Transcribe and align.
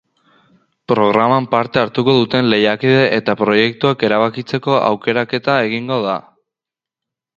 Programan 0.91 1.45
parte 1.55 1.77
hartuko 1.81 2.15
duten 2.21 2.49
lehiakide 2.53 3.03
eta 3.19 3.35
proiektuak 3.43 4.07
erabakitzeko 4.09 4.81
aukeraketa 4.91 5.59
egingo 5.69 6.01
da. 6.09 6.17